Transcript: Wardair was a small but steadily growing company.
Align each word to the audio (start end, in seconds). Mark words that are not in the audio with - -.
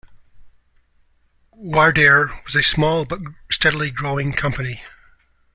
Wardair 1.55 2.43
was 2.43 2.55
a 2.55 2.63
small 2.63 3.05
but 3.05 3.19
steadily 3.51 3.91
growing 3.91 4.33
company. 4.33 4.81